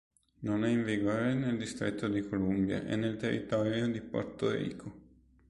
[0.39, 4.91] Non è in vigore nel Distretto di Columbia e nel territorio di Porto Rico.